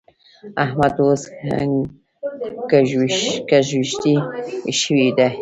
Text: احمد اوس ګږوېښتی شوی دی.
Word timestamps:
احمد 0.63 0.93
اوس 1.03 1.23
ګږوېښتی 3.51 4.15
شوی 4.81 5.07
دی. 5.17 5.29